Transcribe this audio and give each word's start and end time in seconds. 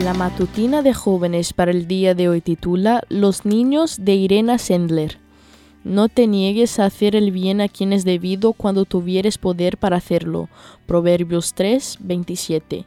La 0.00 0.14
matutina 0.14 0.80
de 0.80 0.94
jóvenes 0.94 1.52
para 1.52 1.70
el 1.70 1.86
día 1.86 2.14
de 2.14 2.26
hoy 2.26 2.40
titula 2.40 3.02
Los 3.10 3.44
niños 3.44 3.98
de 4.00 4.14
Irena 4.14 4.56
Sendler. 4.56 5.18
No 5.84 6.08
te 6.08 6.26
niegues 6.26 6.78
a 6.78 6.86
hacer 6.86 7.14
el 7.14 7.30
bien 7.30 7.60
a 7.60 7.68
quien 7.68 7.92
es 7.92 8.02
debido 8.02 8.54
cuando 8.54 8.86
tuvieres 8.86 9.36
poder 9.36 9.76
para 9.76 9.98
hacerlo. 9.98 10.48
Proverbios 10.86 11.52
3, 11.52 11.98
27. 12.00 12.86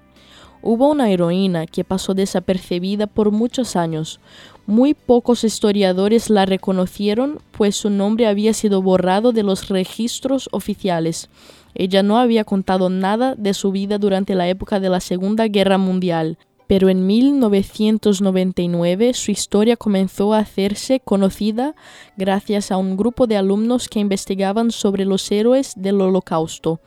Hubo 0.64 0.90
una 0.90 1.12
heroína 1.12 1.68
que 1.68 1.84
pasó 1.84 2.16
desapercibida 2.16 3.05
por 3.05 3.30
muchos 3.30 3.76
años. 3.76 4.20
Muy 4.66 4.96
pocos 4.96 5.44
historiadores 5.44 6.32
la 6.32 6.48
reconocieron, 6.48 7.38
pues 7.52 7.76
su 7.76 7.91
nombre 7.91 8.26
había 8.26 8.54
sido 8.54 8.82
borrado 8.82 9.32
de 9.32 9.44
los 9.44 9.70
registros 9.70 10.49
oficiales. 10.52 11.30
Ella 11.76 12.02
no 12.02 12.18
había 12.18 12.46
contado 12.46 12.90
nada 12.90 13.35
de 13.35 13.54
su 13.54 13.72
vida 13.72 13.99
durante 13.99 14.34
la 14.34 14.48
época 14.49 14.80
de 14.80 14.90
la 14.90 15.02
Segunda 15.02 15.48
Guerra 15.48 15.77
Mundial 15.77 16.40
pero 16.68 16.90
en 16.90 17.05
1999 17.05 19.14
su 19.14 19.32
historia 19.32 19.78
comenzó 19.78 20.34
a 20.34 20.40
hacerse 20.40 21.00
conocida 21.00 21.76
gracias 22.18 22.72
a 22.72 22.78
un 22.78 22.98
grupo 22.98 23.28
de 23.28 23.38
alumnos 23.38 23.88
que 23.88 24.00
investigaban 24.00 24.72
sobre 24.72 25.05
los 25.05 25.32
héroes 25.32 25.74
del 25.76 26.02
Holocausto. 26.02 26.80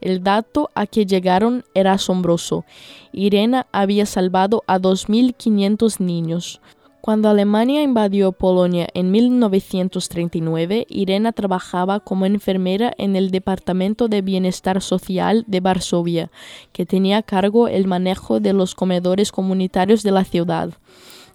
El 0.00 0.22
dato 0.22 0.70
a 0.74 0.86
que 0.86 1.06
llegaron 1.06 1.64
era 1.74 1.92
asombroso. 1.92 2.64
Irena 3.12 3.66
había 3.72 4.06
salvado 4.06 4.62
a 4.66 4.78
2.500 4.78 6.00
niños. 6.00 6.60
Cuando 7.06 7.28
Alemania 7.28 7.84
invadió 7.84 8.32
Polonia 8.32 8.88
en 8.92 9.12
1939, 9.12 10.88
Irena 10.90 11.30
trabajaba 11.30 12.00
como 12.00 12.26
enfermera 12.26 12.92
en 12.98 13.14
el 13.14 13.30
Departamento 13.30 14.08
de 14.08 14.22
Bienestar 14.22 14.82
Social 14.82 15.44
de 15.46 15.60
Varsovia, 15.60 16.32
que 16.72 16.84
tenía 16.84 17.18
a 17.18 17.22
cargo 17.22 17.68
el 17.68 17.86
manejo 17.86 18.40
de 18.40 18.52
los 18.52 18.74
comedores 18.74 19.30
comunitarios 19.30 20.02
de 20.02 20.10
la 20.10 20.24
ciudad. 20.24 20.70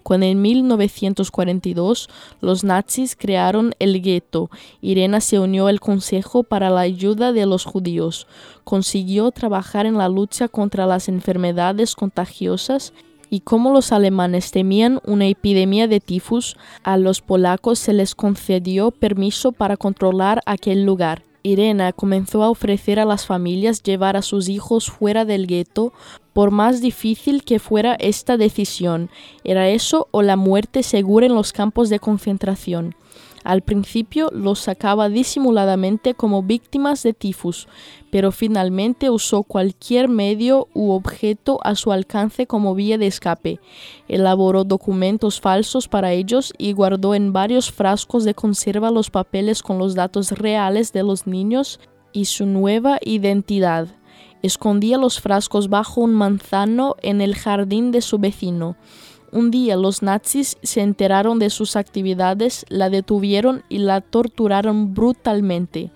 Cuando 0.03 0.25
en 0.25 0.41
1942 0.41 2.09
los 2.41 2.65
nazis 2.65 3.15
crearon 3.15 3.73
el 3.79 4.01
gueto, 4.01 4.49
Irena 4.81 5.21
se 5.21 5.39
unió 5.39 5.67
al 5.67 5.79
Consejo 5.79 6.43
para 6.43 6.69
la 6.69 6.81
Ayuda 6.81 7.31
de 7.31 7.45
los 7.45 7.63
Judíos. 7.63 8.27
Consiguió 8.65 9.31
trabajar 9.31 9.85
en 9.85 9.97
la 9.97 10.09
lucha 10.09 10.49
contra 10.49 10.85
las 10.85 11.07
enfermedades 11.07 11.95
contagiosas 11.95 12.91
y 13.31 13.39
como 13.39 13.71
los 13.71 13.93
alemanes 13.93 14.51
temían 14.51 14.99
una 15.05 15.25
epidemia 15.25 15.87
de 15.87 16.01
tifus, 16.01 16.57
a 16.83 16.97
los 16.97 17.21
polacos 17.21 17.79
se 17.79 17.93
les 17.93 18.13
concedió 18.13 18.91
permiso 18.91 19.53
para 19.53 19.77
controlar 19.77 20.41
aquel 20.45 20.83
lugar. 20.83 21.23
Irena 21.41 21.93
comenzó 21.93 22.43
a 22.43 22.49
ofrecer 22.49 22.99
a 22.99 23.05
las 23.05 23.25
familias 23.25 23.83
llevar 23.83 24.17
a 24.17 24.21
sus 24.21 24.49
hijos 24.49 24.91
fuera 24.91 25.23
del 25.23 25.47
gueto, 25.47 25.93
por 26.33 26.51
más 26.51 26.81
difícil 26.81 27.45
que 27.45 27.59
fuera 27.59 27.95
esta 27.95 28.35
decisión. 28.35 29.09
Era 29.45 29.69
eso 29.69 30.09
o 30.11 30.21
la 30.21 30.35
muerte 30.35 30.83
segura 30.83 31.25
en 31.25 31.33
los 31.33 31.53
campos 31.53 31.89
de 31.89 31.99
concentración. 31.99 32.95
Al 33.43 33.61
principio 33.61 34.29
los 34.31 34.59
sacaba 34.59 35.09
disimuladamente 35.09 36.13
como 36.13 36.43
víctimas 36.43 37.01
de 37.03 37.13
tifus, 37.13 37.67
pero 38.11 38.31
finalmente 38.31 39.09
usó 39.09 39.43
cualquier 39.43 40.09
medio 40.09 40.67
u 40.73 40.91
objeto 40.91 41.59
a 41.63 41.75
su 41.75 41.91
alcance 41.91 42.45
como 42.45 42.75
vía 42.75 42.97
de 42.97 43.07
escape. 43.07 43.59
Elaboró 44.07 44.63
documentos 44.63 45.41
falsos 45.41 45.87
para 45.87 46.11
ellos 46.11 46.53
y 46.57 46.73
guardó 46.73 47.15
en 47.15 47.33
varios 47.33 47.71
frascos 47.71 48.23
de 48.23 48.35
conserva 48.35 48.91
los 48.91 49.09
papeles 49.09 49.63
con 49.63 49.77
los 49.77 49.95
datos 49.95 50.31
reales 50.31 50.93
de 50.93 51.03
los 51.03 51.25
niños 51.25 51.79
y 52.13 52.25
su 52.25 52.45
nueva 52.45 52.99
identidad. 53.01 53.87
Escondía 54.43 54.97
los 54.97 55.19
frascos 55.21 55.69
bajo 55.69 56.01
un 56.01 56.13
manzano 56.13 56.95
en 57.01 57.21
el 57.21 57.35
jardín 57.35 57.91
de 57.91 58.01
su 58.01 58.17
vecino. 58.17 58.75
Un 59.31 59.49
día 59.49 59.77
los 59.77 60.01
nazis 60.01 60.57
se 60.61 60.81
enteraron 60.81 61.39
de 61.39 61.49
sus 61.49 61.77
actividades, 61.77 62.65
la 62.67 62.89
detuvieron 62.89 63.63
y 63.69 63.77
la 63.77 64.01
torturaron 64.01 64.93
brutalmente. 64.93 65.91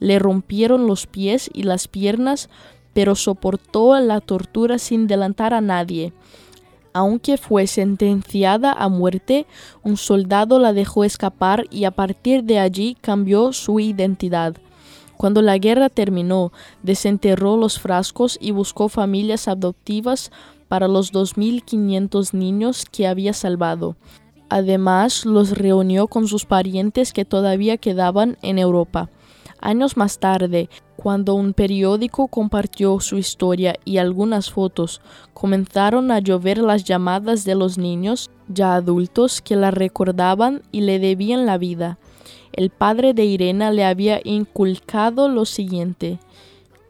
Le 0.00 0.18
rompieron 0.18 0.86
los 0.86 1.06
pies 1.06 1.50
y 1.54 1.62
las 1.62 1.88
piernas, 1.88 2.50
pero 2.92 3.14
soportó 3.14 3.98
la 4.00 4.20
tortura 4.20 4.78
sin 4.78 5.06
delantar 5.06 5.54
a 5.54 5.62
nadie. 5.62 6.12
Aunque 6.92 7.38
fue 7.38 7.66
sentenciada 7.66 8.72
a 8.72 8.88
muerte, 8.88 9.46
un 9.82 9.96
soldado 9.96 10.58
la 10.58 10.74
dejó 10.74 11.04
escapar 11.04 11.64
y 11.70 11.84
a 11.84 11.90
partir 11.90 12.44
de 12.44 12.58
allí 12.58 12.96
cambió 13.00 13.54
su 13.54 13.80
identidad. 13.80 14.56
Cuando 15.16 15.42
la 15.42 15.56
guerra 15.56 15.88
terminó, 15.88 16.52
desenterró 16.82 17.56
los 17.56 17.80
frascos 17.80 18.36
y 18.40 18.50
buscó 18.50 18.88
familias 18.88 19.48
adoptivas 19.48 20.30
para 20.74 20.88
los 20.88 21.12
2.500 21.12 22.32
niños 22.32 22.84
que 22.90 23.06
había 23.06 23.32
salvado. 23.32 23.94
Además, 24.48 25.24
los 25.24 25.56
reunió 25.56 26.08
con 26.08 26.26
sus 26.26 26.46
parientes 26.46 27.12
que 27.12 27.24
todavía 27.24 27.76
quedaban 27.76 28.38
en 28.42 28.58
Europa. 28.58 29.08
Años 29.60 29.96
más 29.96 30.18
tarde, 30.18 30.68
cuando 30.96 31.36
un 31.36 31.52
periódico 31.52 32.26
compartió 32.26 32.98
su 32.98 33.18
historia 33.18 33.76
y 33.84 33.98
algunas 33.98 34.50
fotos, 34.50 35.00
comenzaron 35.32 36.10
a 36.10 36.18
llover 36.18 36.58
las 36.58 36.82
llamadas 36.82 37.44
de 37.44 37.54
los 37.54 37.78
niños, 37.78 38.28
ya 38.48 38.74
adultos, 38.74 39.42
que 39.42 39.54
la 39.54 39.70
recordaban 39.70 40.62
y 40.72 40.80
le 40.80 40.98
debían 40.98 41.46
la 41.46 41.56
vida. 41.56 41.98
El 42.50 42.70
padre 42.70 43.14
de 43.14 43.24
Irena 43.26 43.70
le 43.70 43.84
había 43.84 44.20
inculcado 44.24 45.28
lo 45.28 45.44
siguiente 45.44 46.18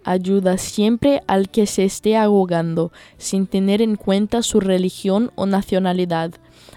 ayuda 0.05 0.59
siempre 0.59 1.23
al 1.27 1.49
que 1.49 1.67
se 1.67 1.85
esté 1.85 2.17
ahogando, 2.17 2.93
sin 3.17 3.47
tener 3.47 3.83
en 3.83 3.97
cuenta 3.97 4.43
su 4.43 4.61
religión 4.61 5.33
o 5.35 5.47
nacionalidad. 5.47 6.33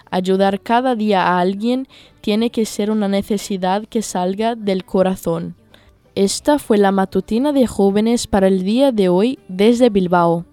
Ayudar 0.09 0.61
cada 0.61 0.95
día 0.95 1.23
a 1.27 1.39
alguien 1.39 1.87
tiene 2.21 2.49
que 2.49 2.65
ser 2.65 2.91
una 2.91 3.07
necesidad 3.07 3.85
que 3.85 4.01
salga 4.01 4.55
del 4.55 4.85
corazón. 4.85 5.55
Esta 6.15 6.57
fue 6.57 6.77
la 6.77 6.91
matutina 6.91 7.53
de 7.53 7.67
jóvenes 7.67 8.25
para 8.25 8.47
el 8.47 8.63
día 8.63 8.91
de 8.91 9.09
hoy 9.09 9.39
desde 9.47 9.89
Bilbao. 9.89 10.45